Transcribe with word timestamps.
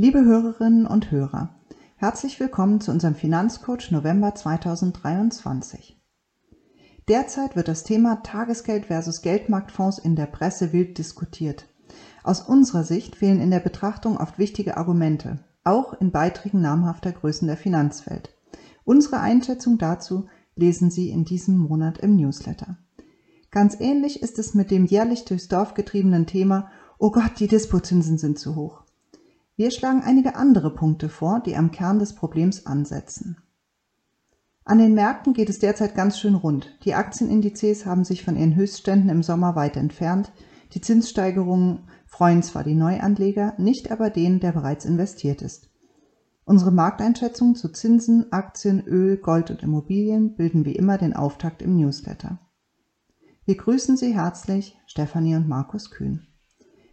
Liebe 0.00 0.24
Hörerinnen 0.24 0.86
und 0.86 1.10
Hörer, 1.10 1.56
herzlich 1.96 2.38
willkommen 2.38 2.80
zu 2.80 2.92
unserem 2.92 3.16
Finanzcoach 3.16 3.90
November 3.90 4.32
2023. 4.32 6.00
Derzeit 7.08 7.56
wird 7.56 7.66
das 7.66 7.82
Thema 7.82 8.22
Tagesgeld 8.22 8.86
versus 8.86 9.22
Geldmarktfonds 9.22 9.98
in 9.98 10.14
der 10.14 10.26
Presse 10.26 10.72
wild 10.72 10.98
diskutiert. 10.98 11.66
Aus 12.22 12.42
unserer 12.42 12.84
Sicht 12.84 13.16
fehlen 13.16 13.40
in 13.40 13.50
der 13.50 13.58
Betrachtung 13.58 14.18
oft 14.18 14.38
wichtige 14.38 14.76
Argumente, 14.76 15.40
auch 15.64 15.94
in 15.94 16.12
Beiträgen 16.12 16.60
namhafter 16.60 17.10
Größen 17.10 17.48
der 17.48 17.56
Finanzwelt. 17.56 18.38
Unsere 18.84 19.18
Einschätzung 19.18 19.78
dazu 19.78 20.28
lesen 20.54 20.92
Sie 20.92 21.10
in 21.10 21.24
diesem 21.24 21.58
Monat 21.58 21.98
im 21.98 22.14
Newsletter. 22.14 22.78
Ganz 23.50 23.80
ähnlich 23.80 24.22
ist 24.22 24.38
es 24.38 24.54
mit 24.54 24.70
dem 24.70 24.86
jährlich 24.86 25.24
durchs 25.24 25.48
Dorf 25.48 25.74
getriebenen 25.74 26.26
Thema 26.26 26.70
Oh 27.00 27.10
Gott, 27.10 27.40
die 27.40 27.48
Dispozinsen 27.48 28.16
sind 28.16 28.38
zu 28.38 28.54
hoch. 28.54 28.84
Wir 29.58 29.72
schlagen 29.72 30.02
einige 30.02 30.36
andere 30.36 30.72
Punkte 30.72 31.08
vor, 31.08 31.40
die 31.44 31.56
am 31.56 31.72
Kern 31.72 31.98
des 31.98 32.14
Problems 32.14 32.64
ansetzen. 32.64 33.38
An 34.64 34.78
den 34.78 34.94
Märkten 34.94 35.32
geht 35.32 35.50
es 35.50 35.58
derzeit 35.58 35.96
ganz 35.96 36.16
schön 36.16 36.36
rund. 36.36 36.78
Die 36.84 36.94
Aktienindizes 36.94 37.84
haben 37.84 38.04
sich 38.04 38.24
von 38.24 38.36
ihren 38.36 38.54
Höchstständen 38.54 39.10
im 39.10 39.24
Sommer 39.24 39.56
weit 39.56 39.76
entfernt. 39.76 40.30
Die 40.74 40.80
Zinssteigerungen 40.80 41.88
freuen 42.06 42.44
zwar 42.44 42.62
die 42.62 42.76
Neuanleger, 42.76 43.54
nicht 43.58 43.90
aber 43.90 44.10
den, 44.10 44.38
der 44.38 44.52
bereits 44.52 44.84
investiert 44.84 45.42
ist. 45.42 45.68
Unsere 46.44 46.70
Markteinschätzungen 46.70 47.56
zu 47.56 47.72
Zinsen, 47.72 48.30
Aktien, 48.30 48.86
Öl, 48.86 49.16
Gold 49.16 49.50
und 49.50 49.64
Immobilien 49.64 50.36
bilden 50.36 50.66
wie 50.66 50.76
immer 50.76 50.98
den 50.98 51.16
Auftakt 51.16 51.62
im 51.62 51.74
Newsletter. 51.74 52.38
Wir 53.44 53.56
grüßen 53.56 53.96
Sie 53.96 54.14
herzlich, 54.14 54.78
Stefanie 54.86 55.34
und 55.34 55.48
Markus 55.48 55.90
Kühn. 55.90 56.28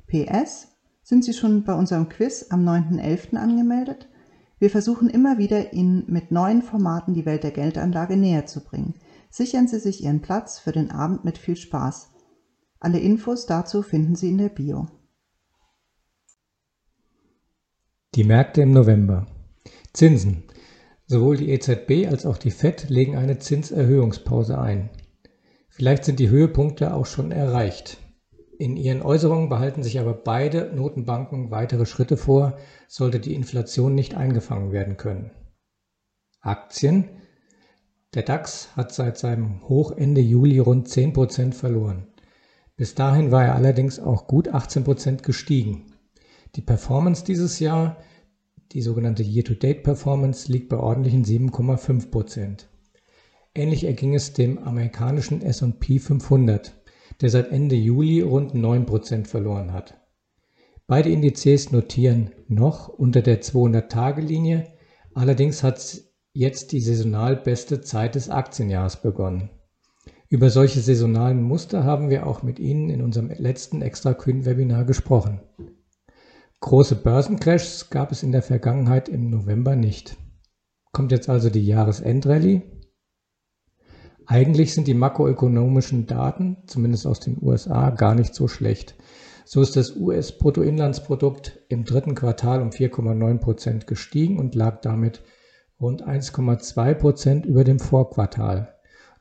PS, 0.07 0.74
sind 1.05 1.23
Sie 1.23 1.33
schon 1.33 1.63
bei 1.63 1.73
unserem 1.73 2.09
Quiz 2.09 2.47
am 2.49 2.67
9.11. 2.67 3.35
angemeldet? 3.35 4.09
Wir 4.57 4.71
versuchen 4.71 5.07
immer 5.07 5.37
wieder, 5.37 5.71
Ihnen 5.71 6.03
mit 6.07 6.31
neuen 6.31 6.63
Formaten 6.63 7.13
die 7.13 7.27
Welt 7.27 7.43
der 7.43 7.51
Geldanlage 7.51 8.17
näher 8.17 8.47
zu 8.47 8.63
bringen. 8.63 8.95
Sichern 9.29 9.67
Sie 9.67 9.79
sich 9.79 10.03
Ihren 10.03 10.21
Platz 10.21 10.57
für 10.57 10.71
den 10.71 10.89
Abend 10.89 11.23
mit 11.23 11.37
viel 11.37 11.57
Spaß. 11.57 12.09
Alle 12.79 12.99
Infos 12.99 13.45
dazu 13.45 13.83
finden 13.83 14.15
Sie 14.15 14.29
in 14.29 14.39
der 14.39 14.49
Bio. 14.49 14.87
Die 18.15 18.23
Märkte 18.23 18.63
im 18.63 18.71
November. 18.71 19.27
Zinsen. 19.93 20.43
Sowohl 21.05 21.37
die 21.37 21.49
EZB 21.49 22.07
als 22.09 22.25
auch 22.25 22.37
die 22.37 22.49
FED 22.49 22.89
legen 22.89 23.15
eine 23.15 23.37
Zinserhöhungspause 23.37 24.57
ein. 24.57 24.89
Vielleicht 25.69 26.05
sind 26.05 26.19
die 26.19 26.29
Höhepunkte 26.29 26.95
auch 26.95 27.05
schon 27.05 27.31
erreicht. 27.31 27.99
In 28.57 28.77
ihren 28.77 29.01
Äußerungen 29.01 29.49
behalten 29.49 29.83
sich 29.83 29.99
aber 29.99 30.13
beide 30.13 30.71
Notenbanken 30.75 31.51
weitere 31.51 31.85
Schritte 31.85 32.17
vor, 32.17 32.57
sollte 32.87 33.19
die 33.19 33.33
Inflation 33.33 33.95
nicht 33.95 34.15
eingefangen 34.15 34.71
werden 34.71 34.97
können. 34.97 35.31
Aktien. 36.41 37.09
Der 38.13 38.23
DAX 38.23 38.75
hat 38.77 38.93
seit 38.93 39.17
seinem 39.17 39.67
Hoch 39.67 39.91
Ende 39.91 40.21
Juli 40.21 40.59
rund 40.59 40.87
10% 40.87 41.53
verloren. 41.53 42.07
Bis 42.77 42.95
dahin 42.95 43.31
war 43.31 43.43
er 43.43 43.55
allerdings 43.55 43.99
auch 43.99 44.27
gut 44.27 44.53
18% 44.53 45.21
gestiegen. 45.21 45.93
Die 46.55 46.61
Performance 46.61 47.25
dieses 47.25 47.59
Jahr 47.59 47.97
die 48.71 48.81
sogenannte 48.81 49.23
Year-to-Date-Performance 49.23 50.51
liegt 50.51 50.69
bei 50.69 50.77
ordentlichen 50.77 51.23
7,5% 51.23 52.65
Ähnlich 53.53 53.85
erging 53.85 54.13
es 54.13 54.33
dem 54.33 54.57
amerikanischen 54.57 55.41
S&P 55.41 55.99
500, 55.99 56.75
der 57.21 57.29
seit 57.29 57.51
Ende 57.51 57.75
Juli 57.75 58.21
rund 58.21 58.53
9% 58.53 59.25
verloren 59.27 59.73
hat. 59.73 59.99
Beide 60.87 61.09
Indizes 61.09 61.71
notieren 61.71 62.31
noch 62.47 62.89
unter 62.89 63.21
der 63.21 63.41
200-Tage-Linie, 63.41 64.73
allerdings 65.13 65.63
hat 65.63 66.01
jetzt 66.33 66.71
die 66.71 66.81
saisonal 66.81 67.37
beste 67.37 67.81
Zeit 67.81 68.15
des 68.15 68.29
Aktienjahres 68.29 68.97
begonnen. 68.97 69.49
Über 70.27 70.49
solche 70.49 70.81
saisonalen 70.81 71.41
Muster 71.41 71.83
haben 71.83 72.09
wir 72.09 72.27
auch 72.27 72.43
mit 72.43 72.59
Ihnen 72.59 72.89
in 72.89 73.01
unserem 73.01 73.29
letzten 73.29 73.81
Extra-Kühn-Webinar 73.81 74.83
gesprochen. 74.85 75.41
Große 76.59 76.95
Börsencrashs 76.95 77.89
gab 77.89 78.11
es 78.11 78.23
in 78.23 78.31
der 78.31 78.41
Vergangenheit 78.41 79.07
im 79.07 79.29
November 79.29 79.75
nicht. 79.75 80.17
Kommt 80.91 81.11
jetzt 81.11 81.29
also 81.29 81.49
die 81.49 81.65
Jahresendrallye? 81.65 82.63
Eigentlich 84.27 84.73
sind 84.73 84.87
die 84.87 84.93
makroökonomischen 84.93 86.07
Daten, 86.07 86.57
zumindest 86.67 87.05
aus 87.05 87.19
den 87.19 87.37
USA, 87.41 87.91
gar 87.91 88.15
nicht 88.15 88.33
so 88.33 88.47
schlecht. 88.47 88.95
So 89.45 89.61
ist 89.61 89.75
das 89.75 89.95
US-Bruttoinlandsprodukt 89.95 91.59
im 91.69 91.85
dritten 91.85 92.15
Quartal 92.15 92.61
um 92.61 92.71
4,9 92.71 93.37
Prozent 93.37 93.87
gestiegen 93.87 94.39
und 94.39 94.55
lag 94.55 94.81
damit 94.81 95.21
rund 95.79 96.07
1,2 96.07 96.93
Prozent 96.95 97.45
über 97.45 97.63
dem 97.63 97.79
Vorquartal. 97.79 98.73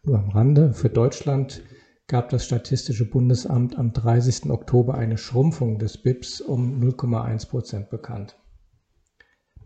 Nur 0.03 0.19
am 0.19 0.31
Rande, 0.31 0.73
für 0.73 0.89
Deutschland 0.89 1.63
gab 2.07 2.31
das 2.31 2.45
Statistische 2.45 3.09
Bundesamt 3.09 3.77
am 3.77 3.93
30. 3.93 4.51
Oktober 4.51 4.95
eine 4.95 5.19
Schrumpfung 5.19 5.79
des 5.79 5.99
BIPs 5.99 6.41
um 6.41 6.81
0,1 6.81 7.49
Prozent 7.49 7.91
bekannt. 7.91 8.37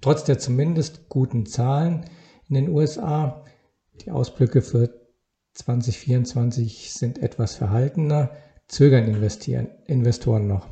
Trotz 0.00 0.24
der 0.24 0.38
zumindest 0.38 1.08
guten 1.08 1.46
Zahlen 1.46 2.04
in 2.48 2.54
den 2.54 2.68
USA, 2.68 3.44
die 4.00 4.10
Ausblicke 4.10 4.62
für 4.62 5.07
2024 5.58 6.92
sind 6.92 7.18
etwas 7.18 7.56
verhaltener, 7.56 8.30
zögern 8.68 9.04
Investoren 9.86 10.46
noch. 10.46 10.68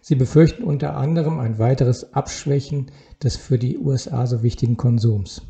Sie 0.00 0.14
befürchten 0.14 0.62
unter 0.62 0.96
anderem 0.96 1.40
ein 1.40 1.58
weiteres 1.58 2.14
Abschwächen 2.14 2.92
des 3.22 3.36
für 3.36 3.58
die 3.58 3.78
USA 3.78 4.26
so 4.26 4.42
wichtigen 4.42 4.76
Konsums. 4.76 5.42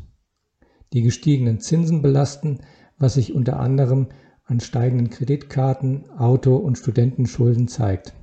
Die 0.91 1.03
gestiegenen 1.03 1.59
Zinsen 1.59 2.01
belasten, 2.01 2.61
was 2.97 3.13
sich 3.15 3.33
unter 3.33 3.59
anderem 3.59 4.07
an 4.43 4.59
steigenden 4.59 5.09
Kreditkarten, 5.09 6.09
Auto- 6.09 6.57
und 6.57 6.77
Studentenschulden 6.77 7.67
zeigt. 7.67 8.13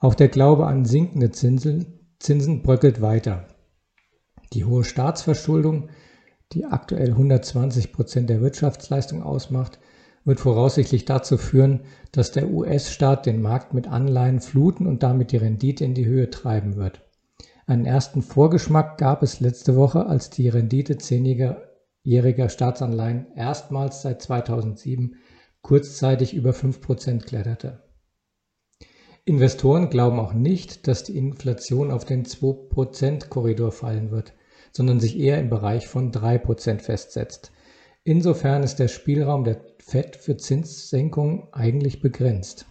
Auch 0.00 0.14
der 0.14 0.28
Glaube 0.28 0.66
an 0.66 0.84
sinkende 0.84 1.30
Zinsen, 1.30 2.00
Zinsen 2.18 2.62
bröckelt 2.62 3.00
weiter. 3.00 3.46
Die 4.52 4.64
hohe 4.64 4.84
Staatsverschuldung, 4.84 5.90
die 6.52 6.64
aktuell 6.66 7.10
120 7.10 7.92
Prozent 7.92 8.30
der 8.30 8.40
Wirtschaftsleistung 8.40 9.22
ausmacht, 9.22 9.78
wird 10.24 10.40
voraussichtlich 10.40 11.04
dazu 11.04 11.36
führen, 11.36 11.80
dass 12.12 12.32
der 12.32 12.50
US-Staat 12.50 13.26
den 13.26 13.42
Markt 13.42 13.74
mit 13.74 13.88
Anleihen 13.88 14.40
fluten 14.40 14.86
und 14.86 15.02
damit 15.02 15.32
die 15.32 15.36
Rendite 15.36 15.84
in 15.84 15.94
die 15.94 16.06
Höhe 16.06 16.30
treiben 16.30 16.76
wird. 16.76 17.02
Einen 17.66 17.86
ersten 17.86 18.22
Vorgeschmack 18.22 18.98
gab 18.98 19.22
es 19.22 19.40
letzte 19.40 19.76
Woche, 19.76 20.06
als 20.06 20.30
die 20.30 20.48
Rendite 20.48 20.98
zehnjähriger 20.98 21.74
jähriger 22.04 22.50
Staatsanleihen 22.50 23.26
erstmals 23.34 24.02
seit 24.02 24.22
2007 24.22 25.16
kurzzeitig 25.62 26.34
über 26.34 26.50
5% 26.50 27.24
kletterte. 27.24 27.82
Investoren 29.24 29.88
glauben 29.88 30.20
auch 30.20 30.34
nicht, 30.34 30.86
dass 30.86 31.02
die 31.02 31.16
Inflation 31.16 31.90
auf 31.90 32.04
den 32.04 32.26
2%-Korridor 32.26 33.72
fallen 33.72 34.10
wird, 34.10 34.34
sondern 34.74 35.00
sich 35.00 35.18
eher 35.18 35.38
im 35.38 35.48
Bereich 35.48 35.86
von 35.86 36.12
3% 36.12 36.80
festsetzt. 36.80 37.52
Insofern 38.02 38.62
ist 38.62 38.76
der 38.76 38.88
Spielraum 38.88 39.44
der 39.44 39.60
FED 39.78 40.16
für 40.16 40.36
Zinssenkungen 40.36 41.44
eigentlich 41.52 42.00
begrenzt. 42.00 42.66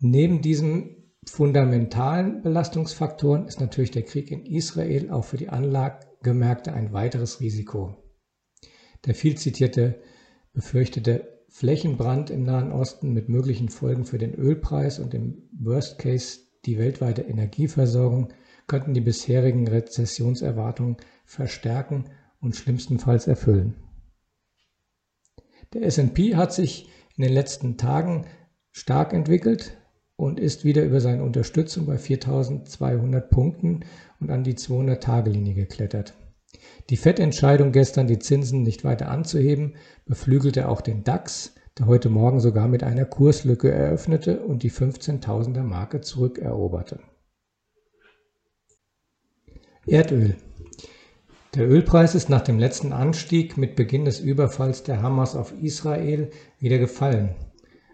Neben 0.00 0.42
diesen 0.42 1.12
fundamentalen 1.26 2.42
Belastungsfaktoren 2.42 3.46
ist 3.46 3.60
natürlich 3.60 3.92
der 3.92 4.02
Krieg 4.02 4.30
in 4.30 4.44
Israel 4.44 5.10
auch 5.10 5.24
für 5.24 5.38
die 5.38 5.48
Anlagemärkte 5.48 6.72
ein 6.72 6.92
weiteres 6.92 7.40
Risiko. 7.40 7.96
Der 9.06 9.14
viel 9.14 9.36
zitierte 9.36 10.00
befürchtete 10.52 11.42
Flächenbrand 11.48 12.30
im 12.30 12.42
Nahen 12.42 12.72
Osten 12.72 13.12
mit 13.12 13.28
möglichen 13.28 13.68
Folgen 13.68 14.04
für 14.04 14.18
den 14.18 14.34
Ölpreis 14.34 14.98
und 14.98 15.14
im 15.14 15.48
Worst 15.58 15.98
Case 15.98 16.40
die 16.66 16.78
weltweite 16.78 17.22
Energieversorgung 17.22 18.32
könnten 18.66 18.94
die 18.94 19.00
bisherigen 19.00 19.68
Rezessionserwartungen 19.68 20.96
verstärken 21.24 22.04
und 22.40 22.56
schlimmstenfalls 22.56 23.26
erfüllen. 23.26 23.74
Der 25.72 25.82
SP 25.82 26.36
hat 26.36 26.52
sich 26.52 26.88
in 27.16 27.24
den 27.24 27.32
letzten 27.32 27.76
Tagen 27.76 28.26
stark 28.70 29.12
entwickelt 29.12 29.76
und 30.16 30.38
ist 30.38 30.64
wieder 30.64 30.84
über 30.84 31.00
seine 31.00 31.24
Unterstützung 31.24 31.86
bei 31.86 31.98
4200 31.98 33.30
Punkten 33.30 33.80
und 34.20 34.30
an 34.30 34.44
die 34.44 34.54
200-Tage-Linie 34.54 35.54
geklettert. 35.54 36.14
Die 36.90 36.96
FED-Entscheidung 36.96 37.72
gestern, 37.72 38.06
die 38.06 38.18
Zinsen 38.18 38.62
nicht 38.62 38.84
weiter 38.84 39.10
anzuheben, 39.10 39.74
beflügelte 40.06 40.68
auch 40.68 40.80
den 40.80 41.02
DAX, 41.02 41.54
der 41.78 41.86
heute 41.86 42.08
Morgen 42.08 42.40
sogar 42.40 42.68
mit 42.68 42.84
einer 42.84 43.04
Kurslücke 43.04 43.70
eröffnete 43.70 44.40
und 44.40 44.62
die 44.62 44.70
15.000er 44.70 45.62
Marke 45.62 46.00
zurückeroberte. 46.00 47.00
Erdöl. 49.86 50.34
Der 51.54 51.68
Ölpreis 51.68 52.14
ist 52.14 52.30
nach 52.30 52.40
dem 52.40 52.58
letzten 52.58 52.94
Anstieg 52.94 53.58
mit 53.58 53.76
Beginn 53.76 54.06
des 54.06 54.18
Überfalls 54.18 54.82
der 54.82 55.02
Hamas 55.02 55.36
auf 55.36 55.52
Israel 55.60 56.30
wieder 56.58 56.78
gefallen. 56.78 57.34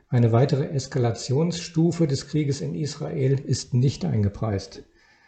Eine 0.08 0.30
weitere 0.30 0.68
Eskalationsstufe 0.68 2.06
des 2.06 2.28
Krieges 2.28 2.60
in 2.60 2.76
Israel 2.76 3.40
ist 3.40 3.74
nicht 3.74 4.04
eingepreist. 4.04 4.84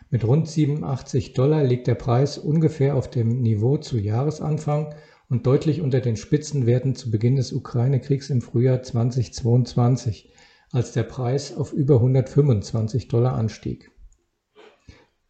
Mit 0.08 0.24
rund 0.24 0.46
87 0.46 1.32
Dollar 1.32 1.64
liegt 1.64 1.88
der 1.88 1.96
Preis 1.96 2.38
ungefähr 2.38 2.94
auf 2.94 3.10
dem 3.10 3.42
Niveau 3.42 3.78
zu 3.78 3.98
Jahresanfang 3.98 4.94
und 5.28 5.46
deutlich 5.46 5.80
unter 5.80 6.00
den 6.00 6.16
Spitzenwerten 6.16 6.94
zu 6.94 7.10
Beginn 7.10 7.34
des 7.34 7.52
Ukraine-Kriegs 7.52 8.30
im 8.30 8.40
Frühjahr 8.40 8.82
2022, 8.82 10.32
als 10.70 10.92
der 10.92 11.02
Preis 11.02 11.56
auf 11.56 11.72
über 11.72 11.96
125 11.96 13.08
Dollar 13.08 13.34
anstieg. 13.34 13.90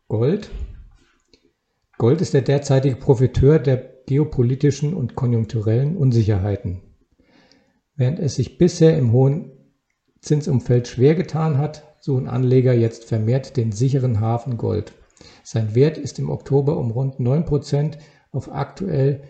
Gold 0.09 0.51
Gold 2.03 2.21
ist 2.21 2.35
der 2.35 2.43
derzeitige 2.43 2.97
Profiteur 2.97 3.61
der 3.61 3.77
geopolitischen 4.07 4.93
und 4.93 5.15
konjunkturellen 5.15 5.97
Unsicherheiten. 5.97 6.81
Während 7.95 8.19
es 8.19 8.35
sich 8.35 8.59
bisher 8.59 8.99
im 8.99 9.13
hohen 9.13 9.53
Zinsumfeld 10.21 10.89
schwer 10.89 11.15
getan 11.15 11.59
hat, 11.59 11.95
suchen 12.01 12.27
Anleger 12.27 12.73
jetzt 12.73 13.05
vermehrt 13.05 13.57
den 13.57 13.71
sicheren 13.71 14.19
Hafen 14.19 14.57
Gold. 14.57 14.95
Sein 15.45 15.77
Wert 15.77 15.97
ist 15.97 16.19
im 16.19 16.29
Oktober 16.29 16.77
um 16.77 16.91
rund 16.91 17.21
9% 17.21 17.99
auf 18.33 18.53
aktuell 18.53 19.23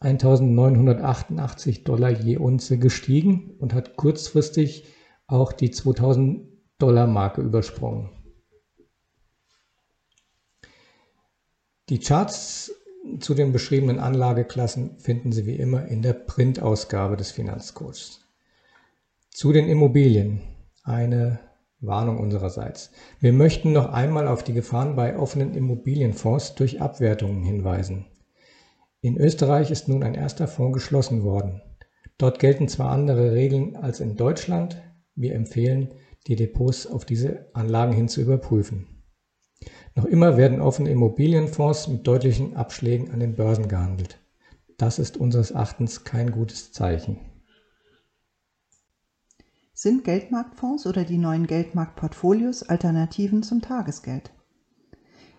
1988 0.00 1.84
Dollar 1.84 2.08
je 2.08 2.38
Unze 2.38 2.78
gestiegen 2.78 3.50
und 3.58 3.74
hat 3.74 3.96
kurzfristig 3.96 4.86
auch 5.26 5.52
die 5.52 5.72
2000 5.72 6.48
Dollar 6.78 7.06
Marke 7.06 7.42
übersprungen. 7.42 8.17
Die 11.88 12.00
Charts 12.00 12.70
zu 13.18 13.32
den 13.32 13.50
beschriebenen 13.52 13.98
Anlageklassen 13.98 14.98
finden 14.98 15.32
Sie 15.32 15.46
wie 15.46 15.56
immer 15.56 15.86
in 15.86 16.02
der 16.02 16.12
Printausgabe 16.12 17.16
des 17.16 17.30
Finanzcoachs. 17.30 18.20
Zu 19.30 19.52
den 19.52 19.68
Immobilien. 19.68 20.42
Eine 20.84 21.40
Warnung 21.80 22.18
unsererseits. 22.18 22.90
Wir 23.20 23.32
möchten 23.32 23.72
noch 23.72 23.90
einmal 23.90 24.28
auf 24.28 24.42
die 24.42 24.52
Gefahren 24.52 24.96
bei 24.96 25.16
offenen 25.16 25.54
Immobilienfonds 25.54 26.56
durch 26.56 26.82
Abwertungen 26.82 27.42
hinweisen. 27.42 28.04
In 29.00 29.16
Österreich 29.16 29.70
ist 29.70 29.88
nun 29.88 30.02
ein 30.02 30.14
erster 30.14 30.46
Fonds 30.46 30.74
geschlossen 30.74 31.22
worden. 31.22 31.62
Dort 32.18 32.38
gelten 32.38 32.68
zwar 32.68 32.90
andere 32.90 33.32
Regeln 33.32 33.76
als 33.76 34.00
in 34.00 34.16
Deutschland, 34.16 34.76
wir 35.14 35.34
empfehlen, 35.34 35.94
die 36.26 36.36
Depots 36.36 36.86
auf 36.86 37.06
diese 37.06 37.46
Anlagen 37.54 37.94
hin 37.94 38.08
zu 38.08 38.20
überprüfen. 38.20 38.97
Noch 39.98 40.04
immer 40.04 40.36
werden 40.36 40.60
offene 40.60 40.90
Immobilienfonds 40.90 41.88
mit 41.88 42.06
deutlichen 42.06 42.56
Abschlägen 42.56 43.10
an 43.10 43.18
den 43.18 43.34
Börsen 43.34 43.66
gehandelt. 43.66 44.20
Das 44.76 45.00
ist 45.00 45.16
unseres 45.16 45.50
Erachtens 45.50 46.04
kein 46.04 46.30
gutes 46.30 46.70
Zeichen. 46.70 47.18
Sind 49.72 50.04
Geldmarktfonds 50.04 50.86
oder 50.86 51.02
die 51.02 51.18
neuen 51.18 51.48
Geldmarktportfolios 51.48 52.62
Alternativen 52.62 53.42
zum 53.42 53.60
Tagesgeld? 53.60 54.30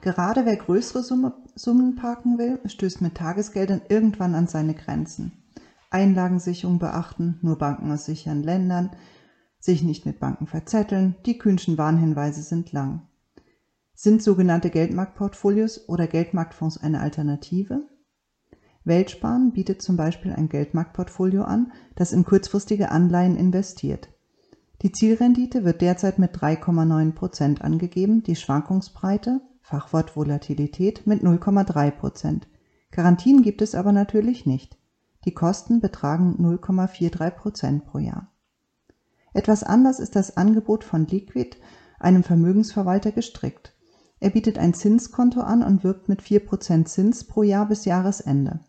Gerade 0.02 0.46
wer 0.46 0.58
größere 0.58 1.04
Summe, 1.04 1.36
Summen 1.56 1.96
parken 1.96 2.38
will, 2.38 2.60
stößt 2.66 3.00
mit 3.00 3.16
Tagesgeldern 3.16 3.84
irgendwann 3.88 4.36
an 4.36 4.48
seine 4.48 4.74
Grenzen. 4.74 5.42
Einlagensicherung 5.90 6.80
beachten, 6.80 7.40
nur 7.42 7.58
Banken 7.58 7.90
aus 7.94 8.04
sicheren 8.04 8.44
Ländern, 8.44 8.92
sich 9.62 9.84
nicht 9.84 10.06
mit 10.06 10.20
Banken 10.20 10.48
verzetteln, 10.48 11.16
die 11.26 11.38
kühnschen 11.38 11.78
Warnhinweise 11.78 12.42
sind 12.42 12.74
lang. 12.74 13.09
Sind 14.02 14.24
sogenannte 14.24 14.70
Geldmarktportfolios 14.70 15.90
oder 15.90 16.08
Geldmarktfonds 16.08 16.78
eine 16.78 17.02
Alternative? 17.02 17.86
Weltsparen 18.86 19.52
bietet 19.52 19.82
zum 19.82 19.98
Beispiel 19.98 20.32
ein 20.32 20.48
Geldmarktportfolio 20.48 21.44
an, 21.44 21.74
das 21.96 22.14
in 22.14 22.24
kurzfristige 22.24 22.92
Anleihen 22.92 23.36
investiert. 23.36 24.08
Die 24.84 24.94
Zielrendite 24.94 25.66
wird 25.66 25.82
derzeit 25.82 26.18
mit 26.18 26.34
3,9 26.34 27.12
Prozent 27.12 27.62
angegeben, 27.62 28.24
die 28.24 28.38
Schwankungsbreite, 28.38 29.42
Fachwort 29.60 30.16
Volatilität, 30.16 31.06
mit 31.06 31.22
0,3 31.22 31.92
Prozent. 31.92 32.48
Garantien 32.92 33.42
gibt 33.42 33.62
es 33.62 33.76
aber 33.76 33.92
natürlich 33.92 34.46
nicht. 34.46 34.78
Die 35.26 35.34
Kosten 35.34 35.82
betragen 35.82 36.38
0,43 36.40 37.32
Prozent 37.32 37.86
pro 37.86 37.98
Jahr. 37.98 38.32
Etwas 39.34 39.64
anders 39.64 40.00
ist 40.00 40.16
das 40.16 40.38
Angebot 40.38 40.86
von 40.86 41.06
Liquid, 41.06 41.58
einem 42.00 42.24
Vermögensverwalter, 42.24 43.12
gestrickt. 43.12 43.76
Er 44.20 44.32
bietet 44.32 44.58
ein 44.58 44.74
Zinskonto 44.74 45.42
an 45.42 45.64
und 45.64 45.84
wirbt 45.84 46.10
mit 46.10 46.22
4% 46.22 46.86
Zins 46.86 47.24
pro 47.24 47.44
Jahr 47.44 47.68
bis 47.68 47.86
Jahresende. 47.86 48.60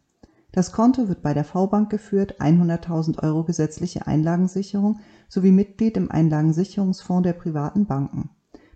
Das 0.53 0.73
Konto 0.73 1.09
wird 1.09 1.23
bei 1.23 1.33
der 1.33 1.45
V-Bank 1.45 1.91
geführt, 1.91 2.41
100.000 2.41 3.23
Euro 3.23 3.45
gesetzliche 3.45 4.07
Einlagensicherung 4.07 4.99
sowie 5.29 5.53
Mitglied 5.53 5.97
im 5.97 6.11
Einlagensicherungsfonds 6.11 7.25
der 7.25 7.35
privaten 7.35 7.87
Banken. 7.87 8.31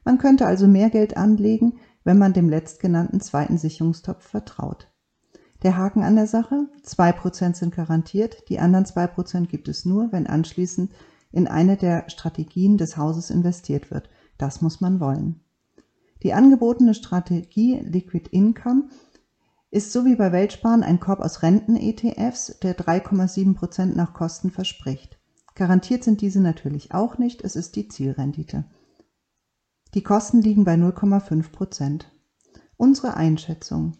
Man 0.05 0.19
könnte 0.19 0.47
also 0.47 0.69
mehr 0.69 0.91
Geld 0.91 1.17
anlegen, 1.17 1.79
wenn 2.05 2.19
man 2.19 2.32
dem 2.32 2.49
letztgenannten 2.49 3.21
zweiten 3.21 3.59
Sicherungstopf 3.59 4.25
vertraut. 4.25 4.88
Der 5.62 5.76
Haken 5.76 6.03
an 6.03 6.15
der 6.15 6.26
Sache, 6.26 6.69
2% 6.85 7.55
sind 7.56 7.75
garantiert, 7.75 8.49
die 8.49 8.59
anderen 8.59 8.85
2% 8.85 9.47
gibt 9.47 9.69
es 9.69 9.85
nur, 9.85 10.12
wenn 10.12 10.26
anschließend 10.26 10.93
in 11.32 11.49
eine 11.49 11.76
der 11.76 12.09
Strategien 12.11 12.76
des 12.76 12.97
Hauses 12.97 13.31
investiert 13.31 13.91
wird. 13.91 14.11
Das 14.37 14.61
muss 14.61 14.81
man 14.81 15.00
wollen. 15.00 15.41
Die 16.25 16.32
angebotene 16.32 16.94
Strategie 16.94 17.81
Liquid 17.85 18.31
Income 18.31 18.88
ist 19.71 19.93
so 19.93 20.06
wie 20.06 20.17
bei 20.17 20.32
Weltsparen 20.32 20.82
ein 20.82 20.99
Korb 20.99 21.21
aus 21.21 21.43
Renten-ETFs, 21.43 22.59
der 22.62 22.76
3,7% 22.76 23.94
nach 23.94 24.15
Kosten 24.15 24.50
verspricht. 24.50 25.19
Garantiert 25.55 26.03
sind 26.03 26.23
diese 26.23 26.41
natürlich 26.41 26.94
auch 26.94 27.19
nicht, 27.19 27.43
es 27.44 27.56
ist 27.56 27.76
die 27.76 27.88
Zielrendite. 27.88 28.65
Die 29.93 30.03
Kosten 30.03 30.41
liegen 30.41 30.65
bei 30.65 30.75
0,5% 30.75 32.06
Unsere 32.79 33.17
Einschätzung. 33.17 33.93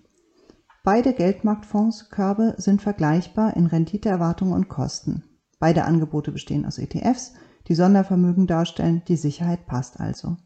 Beide 0.83 1.13
Geldmarktfonds 1.13 2.09
Körbe 2.09 2.55
sind 2.57 2.81
vergleichbar 2.81 3.55
in 3.55 3.67
Renditeerwartungen 3.67 4.55
und 4.55 4.69
Kosten. 4.69 5.25
Beide 5.59 5.85
Angebote 5.85 6.33
bestehen 6.33 6.65
aus 6.65 6.79
ETFs, 6.79 7.35
die 7.69 7.75
Sondervermögen 7.75 8.47
darstellen, 8.47 9.03
die 9.09 9.17
Sicherheit 9.17 9.67
passt 9.67 10.01
also. 10.01 10.39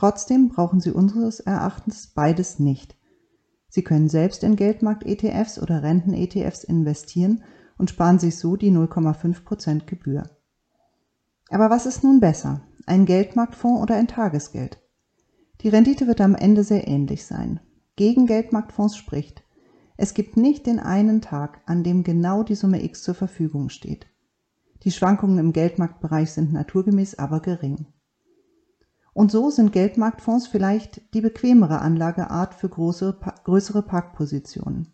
Trotzdem 0.00 0.48
brauchen 0.48 0.80
Sie 0.80 0.92
unseres 0.92 1.40
Erachtens 1.40 2.06
beides 2.06 2.58
nicht. 2.58 2.96
Sie 3.68 3.82
können 3.82 4.08
selbst 4.08 4.42
in 4.42 4.56
Geldmarkt-ETFs 4.56 5.60
oder 5.60 5.82
Renten-ETFs 5.82 6.64
investieren 6.64 7.44
und 7.76 7.90
sparen 7.90 8.18
sich 8.18 8.38
so 8.38 8.56
die 8.56 8.70
0,5% 8.70 9.84
Gebühr. 9.84 10.22
Aber 11.50 11.68
was 11.68 11.84
ist 11.84 12.02
nun 12.02 12.18
besser, 12.18 12.62
ein 12.86 13.04
Geldmarktfonds 13.04 13.82
oder 13.82 13.96
ein 13.96 14.08
Tagesgeld? 14.08 14.80
Die 15.60 15.68
Rendite 15.68 16.06
wird 16.06 16.22
am 16.22 16.34
Ende 16.34 16.64
sehr 16.64 16.88
ähnlich 16.88 17.26
sein. 17.26 17.60
Gegen 17.94 18.24
Geldmarktfonds 18.24 18.96
spricht, 18.96 19.44
es 19.98 20.14
gibt 20.14 20.38
nicht 20.38 20.64
den 20.64 20.80
einen 20.80 21.20
Tag, 21.20 21.60
an 21.66 21.84
dem 21.84 22.04
genau 22.04 22.42
die 22.42 22.54
Summe 22.54 22.82
X 22.82 23.02
zur 23.02 23.14
Verfügung 23.14 23.68
steht. 23.68 24.06
Die 24.82 24.92
Schwankungen 24.92 25.36
im 25.36 25.52
Geldmarktbereich 25.52 26.32
sind 26.32 26.54
naturgemäß 26.54 27.18
aber 27.18 27.40
gering. 27.40 27.84
Und 29.12 29.30
so 29.30 29.50
sind 29.50 29.72
Geldmarktfonds 29.72 30.46
vielleicht 30.46 31.14
die 31.14 31.20
bequemere 31.20 31.80
Anlageart 31.80 32.54
für 32.54 32.68
große, 32.68 33.18
größere 33.44 33.82
Parkpositionen. 33.82 34.92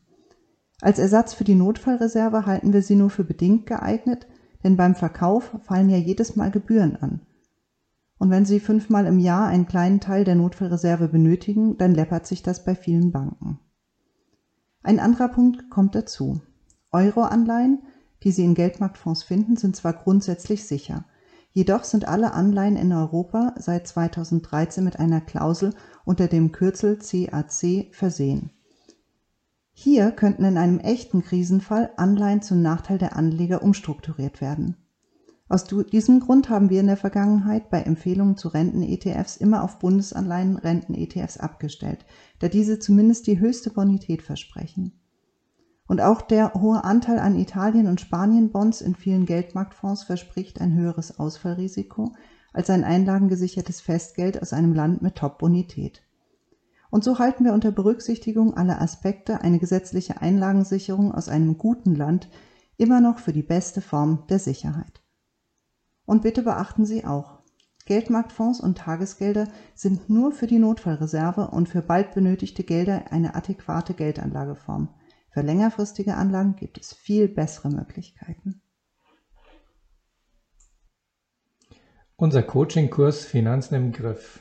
Als 0.81 0.99
Ersatz 0.99 1.35
für 1.35 1.45
die 1.45 1.55
Notfallreserve 1.55 2.47
halten 2.47 2.73
wir 2.73 2.83
sie 2.83 2.97
nur 2.97 3.11
für 3.11 3.25
bedingt 3.25 3.67
geeignet, 3.67 4.27
denn 4.65 4.77
beim 4.77 4.95
Verkauf 4.95 5.57
fallen 5.63 5.91
ja 5.91 5.97
jedes 5.97 6.37
Mal 6.37 6.51
Gebühren 6.51 6.97
an. 6.97 7.21
Und 8.19 8.31
wenn 8.31 8.47
Sie 8.47 8.61
fünfmal 8.61 9.05
im 9.05 9.19
Jahr 9.19 9.47
einen 9.47 9.67
kleinen 9.67 10.01
Teil 10.01 10.25
der 10.25 10.35
Notfallreserve 10.35 11.09
benötigen, 11.09 11.77
dann 11.77 11.95
läppert 11.95 12.27
sich 12.27 12.43
das 12.43 12.65
bei 12.65 12.75
vielen 12.75 13.13
Banken. 13.13 13.61
Ein 14.83 15.01
anderer 15.01 15.29
Punkt 15.29 15.69
kommt 15.69 15.95
dazu. 15.95 16.41
Euro-Anleihen, 16.93 17.83
die 18.23 18.33
Sie 18.33 18.45
in 18.45 18.55
Geldmarktfonds 18.55 19.23
finden, 19.23 19.57
sind 19.57 19.77
zwar 19.77 19.93
grundsätzlich 19.93 20.65
sicher– 20.65 21.05
Jedoch 21.57 21.85
sind 21.85 22.07
alle 22.07 22.35
Anleihen 22.35 22.77
in 22.77 22.93
Europa 22.93 23.55
seit 23.57 23.87
2013 23.87 24.85
mit 24.85 24.99
einer 24.99 25.23
Klausel 25.23 25.73
unter 26.05 26.29
dem 26.29 26.53
Kürzel 26.53 26.99
CAC 26.99 27.95
versehen. 27.95 28.51
Hier 29.73 30.11
könnten 30.11 30.45
in 30.45 30.59
einem 30.59 30.81
echten 30.81 31.23
Krisenfall 31.23 31.93
Anleihen 31.97 32.43
zum 32.43 32.61
Nachteil 32.61 32.99
der 32.99 33.17
Anleger 33.17 33.63
umstrukturiert 33.63 34.43
werden. 34.43 34.77
Aus 35.49 35.65
diesem 35.65 36.21
Grund 36.21 36.51
haben 36.51 36.69
wir 36.69 36.81
in 36.81 36.89
der 36.89 36.99
Vergangenheit 36.99 37.71
bei 37.71 37.81
Empfehlungen 37.81 38.37
zu 38.37 38.49
Renten-ETFs 38.49 39.39
immer 39.39 39.65
auf 39.65 39.79
Bundesanleihen 39.79 40.59
Renten-ETFs 40.59 41.39
abgestellt, 41.39 42.05
da 42.39 42.49
diese 42.49 42.81
zumindest 42.81 43.29
die 43.29 43.41
höchste 43.41 43.71
Bonität 43.71 44.21
versprechen. 44.21 44.93
Und 45.89 46.01
auch 46.01 46.21
der 46.21 46.55
hohe 46.55 46.83
Anteil 46.85 47.19
an 47.19 47.37
Italien- 47.37 47.87
und 47.87 48.01
Spanien-Bonds 48.01 48.81
in 48.81 48.95
vielen 48.95 49.25
Geldmarktfonds 49.25 50.03
verspricht 50.03 50.61
ein 50.61 50.75
höheres 50.75 51.19
Ausfallrisiko 51.19 52.13
als 52.53 52.71
ein 52.71 52.85
einlagengesichertes 52.85 53.81
Festgeld 53.81 54.41
aus 54.41 54.53
einem 54.53 54.75
Land 54.75 55.03
mit 55.03 55.17
Top-Bonität. 55.17 56.03
Und 56.91 57.05
so 57.05 57.19
halten 57.19 57.45
wir 57.45 57.53
unter 57.53 57.71
Berücksichtigung 57.71 58.57
aller 58.57 58.81
Aspekte 58.81 59.43
eine 59.43 59.59
gesetzliche 59.59 60.23
Einlagensicherung 60.23 61.13
aus 61.13 61.29
einem 61.29 61.59
guten 61.59 61.95
Land 61.95 62.29
immer 62.77 63.01
noch 63.01 63.19
für 63.19 63.33
die 63.33 63.43
beste 63.43 63.81
Form 63.81 64.25
der 64.29 64.39
Sicherheit. 64.39 65.03
Und 66.05 66.23
bitte 66.23 66.43
beachten 66.43 66.87
Sie 66.87 67.05
auch, 67.05 67.41
Geldmarktfonds 67.85 68.61
und 68.61 68.79
Tagesgelder 68.79 69.47
sind 69.75 70.11
nur 70.11 70.33
für 70.33 70.47
die 70.47 70.59
Notfallreserve 70.59 71.49
und 71.49 71.69
für 71.69 71.83
bald 71.83 72.15
benötigte 72.15 72.65
Gelder 72.65 73.13
eine 73.13 73.35
adäquate 73.35 73.95
Geldanlageform. 73.95 74.89
Für 75.37 75.43
längerfristige 75.43 76.15
Anlagen 76.15 76.57
gibt 76.57 76.79
es 76.79 76.95
viel 76.95 77.29
bessere 77.29 77.69
Möglichkeiten. 77.69 78.63
Unser 82.17 82.43
Coaching-Kurs 82.43 83.27
Finanzen 83.27 83.75
im 83.75 83.93
Griff. 83.93 84.41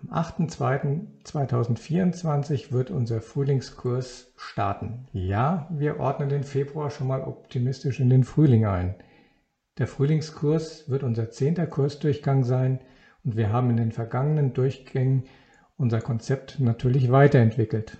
Am 0.00 0.12
8.2.2024 0.12 2.70
wird 2.70 2.92
unser 2.92 3.20
Frühlingskurs 3.20 4.32
starten. 4.36 5.08
Ja, 5.12 5.66
wir 5.72 5.98
ordnen 5.98 6.28
den 6.28 6.44
Februar 6.44 6.90
schon 6.90 7.08
mal 7.08 7.22
optimistisch 7.22 7.98
in 7.98 8.08
den 8.08 8.22
Frühling 8.22 8.64
ein. 8.64 8.94
Der 9.78 9.88
Frühlingskurs 9.88 10.88
wird 10.88 11.02
unser 11.02 11.32
zehnter 11.32 11.66
Kursdurchgang 11.66 12.44
sein 12.44 12.78
und 13.24 13.36
wir 13.36 13.52
haben 13.52 13.70
in 13.70 13.76
den 13.76 13.90
vergangenen 13.90 14.54
Durchgängen 14.54 15.24
unser 15.76 16.00
Konzept 16.00 16.60
natürlich 16.60 17.10
weiterentwickelt. 17.10 17.98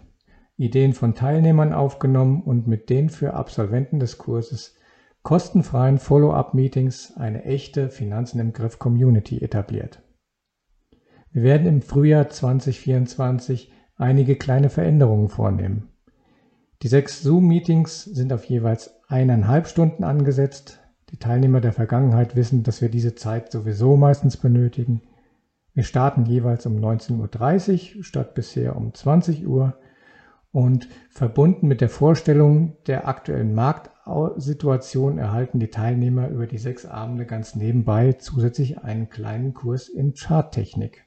Ideen 0.56 0.94
von 0.94 1.14
Teilnehmern 1.14 1.72
aufgenommen 1.72 2.42
und 2.42 2.66
mit 2.66 2.88
den 2.88 3.10
für 3.10 3.34
Absolventen 3.34 4.00
des 4.00 4.18
Kurses 4.18 4.74
kostenfreien 5.22 5.98
Follow-up-Meetings 5.98 7.16
eine 7.16 7.44
echte 7.44 7.90
Finanzen 7.90 8.38
im 8.38 8.52
Griff 8.52 8.78
Community 8.78 9.42
etabliert. 9.42 10.02
Wir 11.32 11.42
werden 11.42 11.66
im 11.66 11.82
Frühjahr 11.82 12.28
2024 12.28 13.72
einige 13.96 14.36
kleine 14.36 14.70
Veränderungen 14.70 15.28
vornehmen. 15.28 15.88
Die 16.82 16.88
sechs 16.88 17.22
Zoom-Meetings 17.22 18.04
sind 18.04 18.32
auf 18.32 18.44
jeweils 18.44 19.00
eineinhalb 19.08 19.66
Stunden 19.66 20.04
angesetzt. 20.04 20.80
Die 21.10 21.18
Teilnehmer 21.18 21.60
der 21.60 21.72
Vergangenheit 21.72 22.36
wissen, 22.36 22.62
dass 22.62 22.80
wir 22.80 22.88
diese 22.88 23.14
Zeit 23.14 23.50
sowieso 23.50 23.96
meistens 23.96 24.36
benötigen. 24.36 25.02
Wir 25.74 25.84
starten 25.84 26.24
jeweils 26.24 26.66
um 26.66 26.76
19.30 26.76 27.96
Uhr 27.96 28.04
statt 28.04 28.34
bisher 28.34 28.76
um 28.76 28.94
20 28.94 29.46
Uhr 29.46 29.76
und 30.56 30.88
verbunden 31.10 31.68
mit 31.68 31.82
der 31.82 31.90
Vorstellung 31.90 32.78
der 32.86 33.06
aktuellen 33.08 33.54
Marktsituation 33.54 35.18
erhalten 35.18 35.60
die 35.60 35.68
Teilnehmer 35.68 36.28
über 36.28 36.46
die 36.46 36.56
sechs 36.56 36.86
Abende 36.86 37.26
ganz 37.26 37.56
nebenbei 37.56 38.14
zusätzlich 38.14 38.78
einen 38.78 39.10
kleinen 39.10 39.52
Kurs 39.52 39.90
in 39.90 40.14
Charttechnik. 40.14 41.04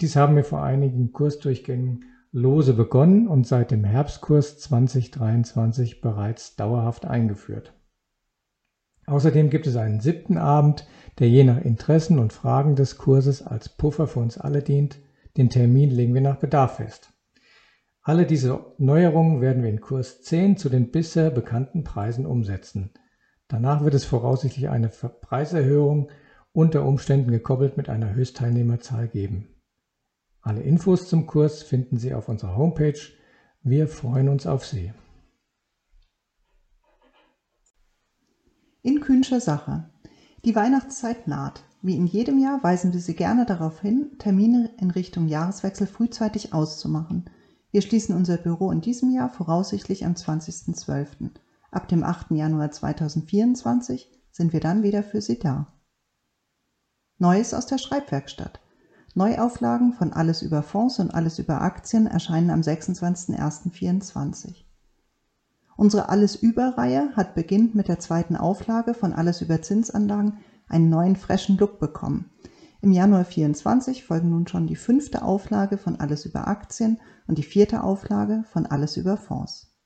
Dies 0.00 0.16
haben 0.16 0.36
wir 0.36 0.42
vor 0.42 0.62
einigen 0.62 1.12
Kursdurchgängen 1.12 2.06
lose 2.32 2.72
begonnen 2.72 3.28
und 3.28 3.46
seit 3.46 3.72
dem 3.72 3.84
Herbstkurs 3.84 4.58
2023 4.58 6.00
bereits 6.00 6.56
dauerhaft 6.56 7.04
eingeführt. 7.04 7.74
Außerdem 9.04 9.50
gibt 9.50 9.66
es 9.66 9.76
einen 9.76 10.00
siebten 10.00 10.38
Abend, 10.38 10.86
der 11.18 11.28
je 11.28 11.44
nach 11.44 11.60
Interessen 11.60 12.18
und 12.18 12.32
Fragen 12.32 12.74
des 12.74 12.96
Kurses 12.96 13.46
als 13.46 13.68
Puffer 13.68 14.06
für 14.06 14.20
uns 14.20 14.38
alle 14.38 14.62
dient. 14.62 14.98
Den 15.36 15.50
Termin 15.50 15.90
legen 15.90 16.14
wir 16.14 16.22
nach 16.22 16.36
Bedarf 16.36 16.76
fest. 16.76 17.12
Alle 18.06 18.24
diese 18.24 18.64
Neuerungen 18.78 19.40
werden 19.40 19.64
wir 19.64 19.68
in 19.68 19.80
Kurs 19.80 20.22
10 20.22 20.58
zu 20.58 20.68
den 20.68 20.92
bisher 20.92 21.28
bekannten 21.28 21.82
Preisen 21.82 22.24
umsetzen. 22.24 22.92
Danach 23.48 23.82
wird 23.82 23.94
es 23.94 24.04
voraussichtlich 24.04 24.68
eine 24.68 24.86
Preiserhöhung 24.86 26.08
unter 26.52 26.86
Umständen 26.86 27.32
gekoppelt 27.32 27.76
mit 27.76 27.88
einer 27.88 28.14
Höchstteilnehmerzahl 28.14 29.08
geben. 29.08 29.48
Alle 30.40 30.60
Infos 30.62 31.08
zum 31.08 31.26
Kurs 31.26 31.64
finden 31.64 31.98
Sie 31.98 32.14
auf 32.14 32.28
unserer 32.28 32.56
Homepage. 32.56 33.00
Wir 33.64 33.88
freuen 33.88 34.28
uns 34.28 34.46
auf 34.46 34.64
Sie. 34.64 34.92
In 38.82 39.00
Kühnscher 39.00 39.40
Sache. 39.40 39.90
Die 40.44 40.54
Weihnachtszeit 40.54 41.26
naht. 41.26 41.64
Wie 41.82 41.96
in 41.96 42.06
jedem 42.06 42.38
Jahr 42.38 42.62
weisen 42.62 42.92
wir 42.92 43.00
Sie 43.00 43.16
gerne 43.16 43.46
darauf 43.46 43.80
hin, 43.80 44.12
Termine 44.20 44.70
in 44.80 44.92
Richtung 44.92 45.26
Jahreswechsel 45.26 45.88
frühzeitig 45.88 46.52
auszumachen. 46.52 47.28
Wir 47.76 47.82
schließen 47.82 48.16
unser 48.16 48.38
Büro 48.38 48.70
in 48.70 48.80
diesem 48.80 49.10
Jahr 49.10 49.28
voraussichtlich 49.28 50.06
am 50.06 50.14
20.12. 50.14 51.28
Ab 51.70 51.88
dem 51.88 52.04
8. 52.04 52.30
Januar 52.30 52.70
2024 52.70 54.10
sind 54.32 54.54
wir 54.54 54.60
dann 54.60 54.82
wieder 54.82 55.02
für 55.02 55.20
Sie 55.20 55.38
da. 55.38 55.66
Neues 57.18 57.52
aus 57.52 57.66
der 57.66 57.76
Schreibwerkstatt. 57.76 58.60
Neuauflagen 59.12 59.92
von 59.92 60.14
Alles 60.14 60.40
über 60.40 60.62
Fonds 60.62 61.00
und 61.00 61.10
Alles 61.10 61.38
über 61.38 61.60
Aktien 61.60 62.06
erscheinen 62.06 62.48
am 62.48 62.62
26.01.24. 62.62 64.64
Unsere 65.76 66.08
Alles 66.08 66.34
über 66.34 66.78
Reihe 66.78 67.14
hat 67.14 67.34
beginnend 67.34 67.74
mit 67.74 67.88
der 67.88 67.98
zweiten 67.98 68.36
Auflage 68.36 68.94
von 68.94 69.12
Alles 69.12 69.42
über 69.42 69.60
Zinsanlagen 69.60 70.38
einen 70.66 70.88
neuen 70.88 71.16
frischen 71.16 71.58
Look 71.58 71.78
bekommen. 71.78 72.30
Im 72.86 72.92
Januar 72.92 73.24
24 73.24 74.04
folgen 74.04 74.30
nun 74.30 74.46
schon 74.46 74.68
die 74.68 74.76
fünfte 74.76 75.22
Auflage 75.22 75.76
von 75.76 75.98
Alles 75.98 76.24
über 76.24 76.46
Aktien 76.46 77.00
und 77.26 77.36
die 77.36 77.42
vierte 77.42 77.82
Auflage 77.82 78.44
von 78.52 78.64
Alles 78.64 78.96
über 78.96 79.16
Fonds. 79.16 79.76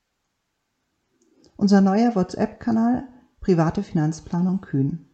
Unser 1.56 1.80
neuer 1.80 2.14
WhatsApp-Kanal 2.14 3.04
Private 3.40 3.82
Finanzplanung 3.82 4.60
Kühn. 4.60 5.06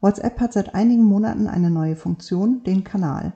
WhatsApp 0.00 0.38
hat 0.38 0.52
seit 0.52 0.76
einigen 0.76 1.02
Monaten 1.02 1.48
eine 1.48 1.68
neue 1.68 1.96
Funktion, 1.96 2.62
den 2.62 2.84
Kanal. 2.84 3.32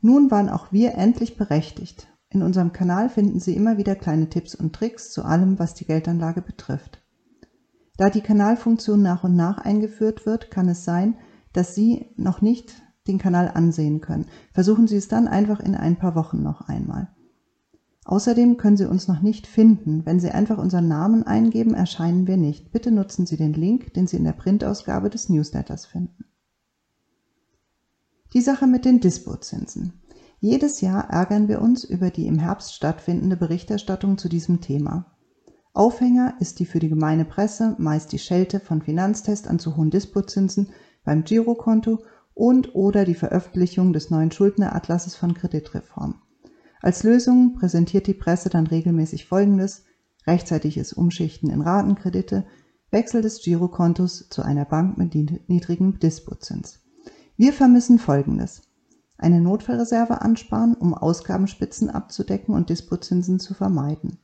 Nun 0.00 0.32
waren 0.32 0.48
auch 0.48 0.72
wir 0.72 0.96
endlich 0.96 1.36
berechtigt. 1.36 2.08
In 2.28 2.42
unserem 2.42 2.72
Kanal 2.72 3.08
finden 3.08 3.38
Sie 3.38 3.54
immer 3.54 3.76
wieder 3.76 3.94
kleine 3.94 4.30
Tipps 4.30 4.56
und 4.56 4.72
Tricks 4.72 5.12
zu 5.12 5.22
allem, 5.22 5.60
was 5.60 5.74
die 5.74 5.84
Geldanlage 5.84 6.42
betrifft. 6.42 7.00
Da 7.96 8.10
die 8.10 8.20
Kanalfunktion 8.20 9.00
nach 9.00 9.22
und 9.22 9.36
nach 9.36 9.58
eingeführt 9.58 10.26
wird, 10.26 10.50
kann 10.50 10.68
es 10.68 10.84
sein, 10.84 11.14
dass 11.52 11.74
Sie 11.74 12.06
noch 12.16 12.40
nicht 12.40 12.82
den 13.06 13.18
Kanal 13.18 13.48
ansehen 13.48 14.00
können. 14.00 14.26
Versuchen 14.52 14.86
Sie 14.86 14.96
es 14.96 15.08
dann 15.08 15.28
einfach 15.28 15.60
in 15.60 15.74
ein 15.74 15.96
paar 15.96 16.14
Wochen 16.14 16.42
noch 16.42 16.62
einmal. 16.62 17.08
Außerdem 18.04 18.56
können 18.56 18.76
Sie 18.76 18.88
uns 18.88 19.08
noch 19.08 19.20
nicht 19.20 19.46
finden. 19.46 20.04
Wenn 20.06 20.20
Sie 20.20 20.30
einfach 20.30 20.58
unseren 20.58 20.88
Namen 20.88 21.22
eingeben, 21.22 21.74
erscheinen 21.74 22.26
wir 22.26 22.36
nicht. 22.36 22.72
Bitte 22.72 22.90
nutzen 22.90 23.26
Sie 23.26 23.36
den 23.36 23.52
Link, 23.52 23.94
den 23.94 24.06
Sie 24.06 24.16
in 24.16 24.24
der 24.24 24.32
Printausgabe 24.32 25.10
des 25.10 25.28
Newsletters 25.28 25.86
finden. 25.86 26.24
Die 28.32 28.40
Sache 28.40 28.66
mit 28.66 28.84
den 28.84 29.00
Dispozinsen. 29.00 29.92
Jedes 30.38 30.80
Jahr 30.80 31.10
ärgern 31.10 31.48
wir 31.48 31.60
uns 31.60 31.84
über 31.84 32.10
die 32.10 32.26
im 32.26 32.38
Herbst 32.38 32.74
stattfindende 32.74 33.36
Berichterstattung 33.36 34.16
zu 34.16 34.28
diesem 34.28 34.60
Thema. 34.60 35.16
Aufhänger 35.72 36.34
ist 36.40 36.58
die 36.58 36.66
für 36.66 36.78
die 36.78 36.88
gemeine 36.88 37.24
Presse 37.24 37.76
meist 37.78 38.12
die 38.12 38.18
Schelte 38.18 38.58
von 38.58 38.82
Finanztest 38.82 39.46
an 39.46 39.58
zu 39.58 39.76
hohen 39.76 39.90
Dispozinsen 39.90 40.70
beim 41.04 41.24
Girokonto 41.24 42.00
und 42.34 42.74
oder 42.74 43.04
die 43.04 43.14
Veröffentlichung 43.14 43.92
des 43.92 44.10
neuen 44.10 44.30
Schuldneratlasses 44.30 45.16
von 45.16 45.34
Kreditreform. 45.34 46.22
Als 46.80 47.02
Lösung 47.02 47.54
präsentiert 47.54 48.06
die 48.06 48.14
Presse 48.14 48.48
dann 48.48 48.66
regelmäßig 48.66 49.26
Folgendes: 49.26 49.84
rechtzeitiges 50.26 50.92
Umschichten 50.92 51.50
in 51.50 51.60
Ratenkredite, 51.60 52.46
Wechsel 52.90 53.22
des 53.22 53.42
Girokontos 53.42 54.28
zu 54.30 54.42
einer 54.42 54.64
Bank 54.64 54.98
mit 54.98 55.14
niedrigem 55.48 55.98
Dispozins. 55.98 56.80
Wir 57.36 57.52
vermissen 57.52 57.98
Folgendes. 57.98 58.62
Eine 59.16 59.40
Notfallreserve 59.40 60.22
ansparen, 60.22 60.74
um 60.74 60.94
Ausgabenspitzen 60.94 61.90
abzudecken 61.90 62.54
und 62.54 62.70
Dispozinsen 62.70 63.38
zu 63.38 63.54
vermeiden. 63.54 64.18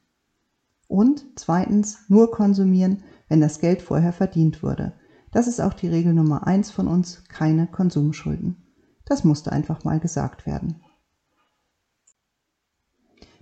Und 0.88 1.26
zweitens 1.37 1.99
nur 2.09 2.30
konsumieren, 2.30 3.02
wenn 3.28 3.40
das 3.40 3.61
Geld 3.61 3.83
vorher 3.83 4.12
verdient 4.12 4.62
wurde. 4.62 4.95
Das 5.33 5.47
ist 5.47 5.61
auch 5.61 5.75
die 5.75 5.88
Regel 5.88 6.14
Nummer 6.14 6.47
eins 6.47 6.71
von 6.71 6.88
uns, 6.88 7.25
keine 7.28 7.66
Konsumschulden. 7.66 8.56
Das 9.04 9.25
musste 9.25 9.52
einfach 9.52 9.85
mal 9.85 10.00
gesagt 10.00 10.47
werden. 10.47 10.80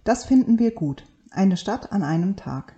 Das 0.05 0.25
finden 0.25 0.59
wir 0.59 0.75
gut. 0.75 1.07
Eine 1.31 1.57
Stadt 1.57 1.93
an 1.93 2.03
einem 2.03 2.37
Tag. 2.37 2.75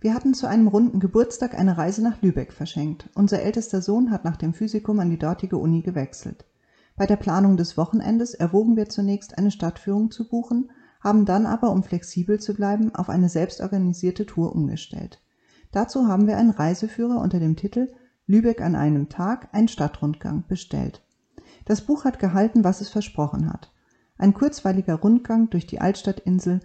Wir 0.00 0.14
hatten 0.14 0.32
zu 0.32 0.46
einem 0.46 0.68
runden 0.68 1.00
Geburtstag 1.00 1.58
eine 1.58 1.76
Reise 1.76 2.02
nach 2.02 2.22
Lübeck 2.22 2.52
verschenkt. 2.52 3.10
Unser 3.14 3.42
ältester 3.42 3.82
Sohn 3.82 4.12
hat 4.12 4.24
nach 4.24 4.36
dem 4.36 4.54
Physikum 4.54 5.00
an 5.00 5.10
die 5.10 5.18
dortige 5.18 5.58
Uni 5.58 5.82
gewechselt. 5.82 6.44
Bei 6.96 7.06
der 7.06 7.16
Planung 7.16 7.56
des 7.56 7.76
Wochenendes 7.76 8.34
erwogen 8.34 8.76
wir 8.76 8.88
zunächst 8.88 9.36
eine 9.36 9.50
Stadtführung 9.50 10.12
zu 10.12 10.28
buchen, 10.28 10.70
haben 11.00 11.24
dann 11.24 11.46
aber, 11.46 11.70
um 11.70 11.82
flexibel 11.82 12.38
zu 12.38 12.54
bleiben, 12.54 12.94
auf 12.94 13.08
eine 13.08 13.28
selbstorganisierte 13.28 14.26
Tour 14.26 14.54
umgestellt. 14.54 15.20
Dazu 15.72 16.06
haben 16.06 16.28
wir 16.28 16.36
einen 16.36 16.50
Reiseführer 16.50 17.20
unter 17.20 17.40
dem 17.40 17.56
Titel 17.56 17.92
Lübeck 18.28 18.60
an 18.60 18.76
einem 18.76 19.08
Tag, 19.08 19.48
ein 19.52 19.68
Stadtrundgang 19.68 20.44
bestellt. 20.46 21.02
Das 21.64 21.80
Buch 21.80 22.04
hat 22.04 22.18
gehalten, 22.18 22.62
was 22.62 22.82
es 22.82 22.90
versprochen 22.90 23.50
hat. 23.50 23.72
Ein 24.18 24.34
kurzweiliger 24.34 24.96
Rundgang 24.96 25.48
durch 25.48 25.66
die 25.66 25.80
Altstadtinsel 25.80 26.60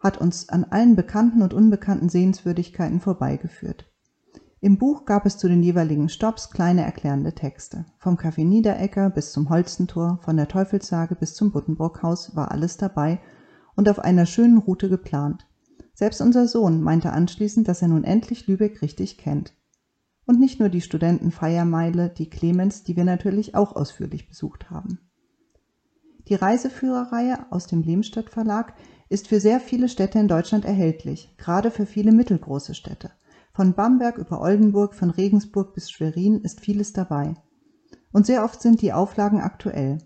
hat 0.00 0.18
uns 0.18 0.48
an 0.48 0.64
allen 0.64 0.96
bekannten 0.96 1.40
und 1.40 1.54
unbekannten 1.54 2.08
Sehenswürdigkeiten 2.08 2.98
vorbeigeführt. 2.98 3.88
Im 4.60 4.76
Buch 4.76 5.04
gab 5.04 5.24
es 5.24 5.38
zu 5.38 5.48
den 5.48 5.62
jeweiligen 5.62 6.08
Stops 6.08 6.50
kleine 6.50 6.82
erklärende 6.84 7.32
Texte. 7.32 7.84
Vom 7.98 8.16
Café 8.16 8.44
Niederecker 8.44 9.10
bis 9.10 9.30
zum 9.30 9.50
Holstentor, 9.50 10.18
von 10.22 10.36
der 10.36 10.48
Teufelssage 10.48 11.14
bis 11.14 11.34
zum 11.34 11.52
Buddenbrockhaus 11.52 12.34
war 12.34 12.50
alles 12.50 12.76
dabei 12.76 13.20
und 13.76 13.88
auf 13.88 14.00
einer 14.00 14.26
schönen 14.26 14.58
Route 14.58 14.88
geplant. 14.88 15.46
Selbst 15.94 16.20
unser 16.20 16.48
Sohn 16.48 16.82
meinte 16.82 17.12
anschließend, 17.12 17.68
dass 17.68 17.82
er 17.82 17.88
nun 17.88 18.02
endlich 18.02 18.48
Lübeck 18.48 18.82
richtig 18.82 19.18
kennt. 19.18 19.54
Und 20.26 20.38
nicht 20.38 20.60
nur 20.60 20.68
die 20.68 20.80
Studentenfeiermeile, 20.80 22.08
die 22.08 22.30
Clemens, 22.30 22.84
die 22.84 22.96
wir 22.96 23.04
natürlich 23.04 23.54
auch 23.54 23.74
ausführlich 23.74 24.28
besucht 24.28 24.70
haben. 24.70 24.98
Die 26.28 26.34
Reiseführerreihe 26.34 27.46
aus 27.50 27.66
dem 27.66 27.82
Lehmstadt 27.82 28.30
Verlag 28.30 28.74
ist 29.08 29.28
für 29.28 29.40
sehr 29.40 29.60
viele 29.60 29.88
Städte 29.88 30.18
in 30.18 30.28
Deutschland 30.28 30.64
erhältlich, 30.64 31.34
gerade 31.36 31.70
für 31.70 31.86
viele 31.86 32.12
mittelgroße 32.12 32.74
Städte. 32.74 33.10
Von 33.52 33.74
Bamberg 33.74 34.16
über 34.16 34.40
Oldenburg, 34.40 34.94
von 34.94 35.10
Regensburg 35.10 35.74
bis 35.74 35.90
Schwerin 35.90 36.40
ist 36.40 36.60
vieles 36.60 36.92
dabei. 36.92 37.34
Und 38.12 38.24
sehr 38.24 38.44
oft 38.44 38.62
sind 38.62 38.80
die 38.80 38.92
Auflagen 38.92 39.40
aktuell. 39.40 39.98